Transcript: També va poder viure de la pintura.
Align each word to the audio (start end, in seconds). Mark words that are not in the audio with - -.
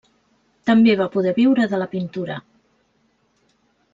També 0.69 0.95
va 1.01 1.07
poder 1.17 1.33
viure 1.41 1.67
de 1.75 1.81
la 1.83 1.87
pintura. 1.93 2.39